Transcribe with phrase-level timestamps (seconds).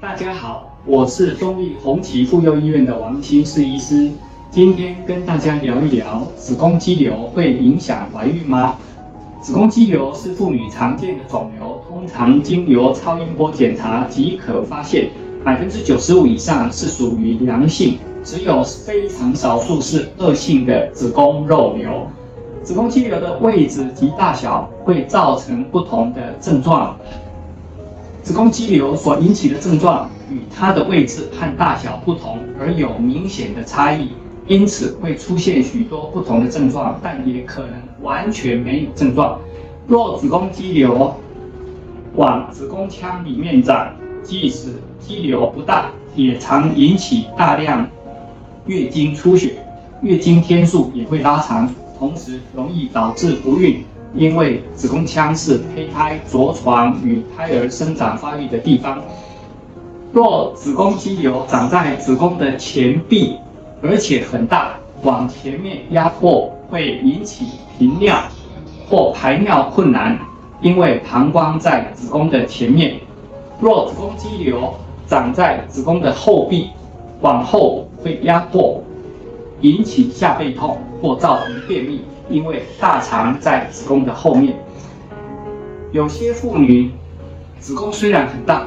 [0.00, 4.08] 大家好，我是中立红旗妇幼医院的王新世医师，
[4.48, 8.76] 今天跟大家聊一聊子宫肌瘤会影响怀孕吗？
[9.42, 15.10] 子宫肌瘤是妇女常见的肿瘤，通常经由超音波检查即可发现，
[15.42, 22.06] 百分之九十五以上是属于良性，只有非常少数是恶性的子宫肉瘤。
[22.62, 26.96] 子宫肌瘤的位置及大小会造成不同的症状。
[28.28, 34.10] 子宫肌瘤所引起的症状与它的位置和大小不同而有明显的差异，
[34.46, 37.70] 因此会出现许多不同的症状，但也可能
[38.02, 39.40] 完全没有症状。
[39.86, 41.16] 若子宫肌瘤
[42.16, 47.88] 往子宫腔里面长，即使肌瘤不大，也常引起大量
[48.66, 49.54] 月经出血，
[50.02, 51.66] 月经天数也会拉长。
[51.98, 53.82] 同时容易导致不孕，
[54.14, 58.98] 因为子宫腔是胚胎着床与胎儿生长发育的地方。
[60.12, 63.36] 若子宫肌瘤长在子宫的前壁，
[63.82, 67.46] 而且很大，往前面压迫会引起
[67.78, 68.16] 频尿
[68.88, 70.18] 或排尿困难，
[70.62, 72.98] 因为膀胱在子宫的前面。
[73.60, 74.74] 若子宫肌瘤
[75.06, 76.70] 长在子宫的后壁，
[77.20, 78.82] 往后会压迫。
[79.60, 84.56] 引起下背痛或造成便秘，因为大肠在子宫的后面。
[85.92, 86.90] 有些妇女
[87.58, 88.66] 子宫虽然很大，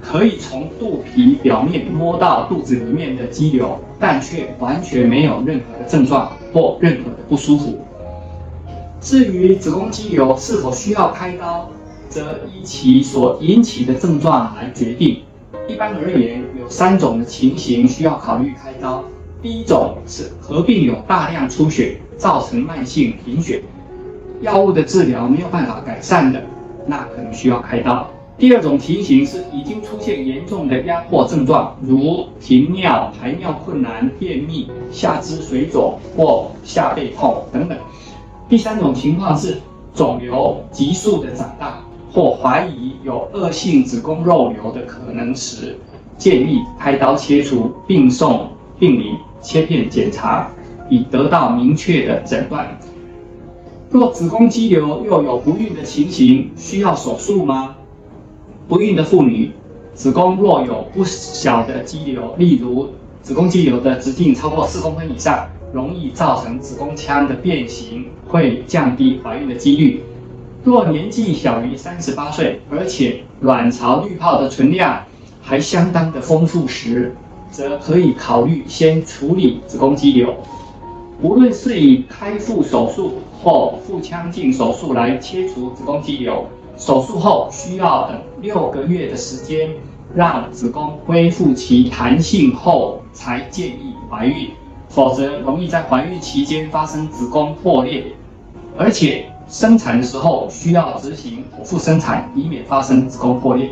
[0.00, 7.78] 可以从肚皮表面摸到肚子里面的肌瘤，但却完全没有任何的症状或任何的不舒服。
[9.00, 11.68] 至于子宫肌瘤是否需要开刀，
[12.08, 15.22] 则依其所引起的症状来决定。
[15.68, 19.04] 一般而言，有三种的情形需要考虑开刀。
[19.42, 23.64] 第一种是合并有大量出血，造成慢性贫血，
[24.42, 26.40] 药物的治疗没有办法改善的，
[26.86, 28.08] 那可能需要开刀。
[28.38, 37.76] 第二种情形是已经出现严重的压迫症状，如停尿、排尿困难、便秘、下肢水肿或下背痛等等。
[38.48, 39.60] 第三种情况是
[39.92, 41.80] 肿瘤急速的长大，
[42.12, 45.76] 或怀疑有恶性子宫肉瘤的可能时，
[46.16, 49.16] 建议开刀切除，并送病理。
[49.44, 50.48] 切片检查，
[50.92, 52.78] 已得到明确的诊断。
[53.90, 57.76] 若子宫肌瘤又有不孕的情形，需要手术吗？
[58.68, 59.52] 不孕的妇女，
[59.94, 62.90] 子宫若有不小的肌瘤，例如
[63.22, 70.02] 子宫肌瘤的直径超过四公分以上，容易造成子宫腔的变形，会降低怀孕的几率。
[70.62, 75.04] 若年纪小于三十八岁，而且卵巢滤泡的存量
[75.40, 77.16] 还相当的丰富时，
[77.50, 80.34] 则可以考虑先处理子宫肌瘤，
[81.22, 86.44] 无论是以开腹手术或腹腔镜手术来切除子宫肌瘤，
[86.76, 89.70] 手术后需要等六个月的时间，
[90.16, 94.50] 让子宫恢复其弹性后才建议怀孕，
[94.88, 98.02] 否则容易在怀孕期间发生子宫破裂，
[98.76, 103.70] 而且生产的时候需要执行剖腹生产，以免发生子宫破裂。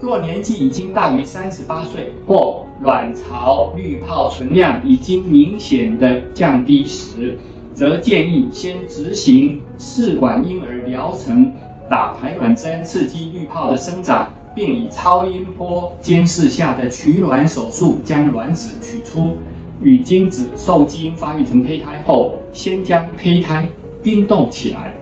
[0.00, 7.38] 若年纪已经大于三十八岁，或卵巢滤泡存量已经明显的降低时，
[7.74, 11.52] 则建议先执行试管婴儿疗程，
[11.90, 19.36] 打排卵针刺激滤泡的生长，并以超音波监视下的取卵手术将卵子取出。
[19.82, 23.68] 与精子受精发育成胚胎后，先将胚胎
[24.02, 24.94] 冰冻起来。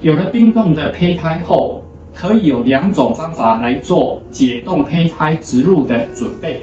[0.00, 1.81] 有了冰冻的胚胎后，
[2.14, 6.62] 可以有两种方法来做解冻胚胎植入的准备。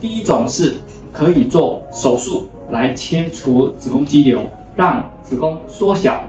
[0.00, 0.74] 第一种是
[1.12, 4.42] 可以做手术来切除子宫肌瘤，
[4.74, 6.22] 让子宫缩小，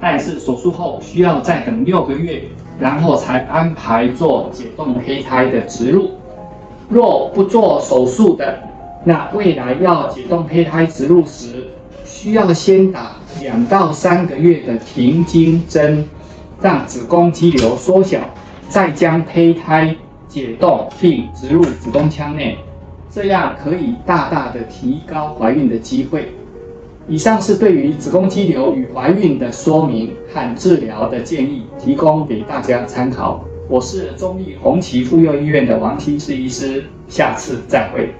[0.00, 2.42] 但是手术后需要再等六个月，
[2.78, 6.10] 然后才安排做解冻胚胎的植入。
[6.88, 8.58] 若不做手术的，
[9.04, 11.68] 那未来要解冻胚胎植入时，
[12.04, 16.04] 需要先打两到三个月的停经针。
[16.60, 18.20] 让子宫肌瘤缩小，
[18.68, 19.94] 再将胚胎
[20.28, 22.58] 解冻并植入子宫腔内，
[23.10, 26.32] 这样可以大大的提高怀孕的机会。
[27.06, 33.42] 以上是对于子宫肌瘤与怀孕的说明和治疗的建议，提供给大家参考。
[33.68, 38.10] 我是中立红旗妇幼医院的王新志医师，下次再会。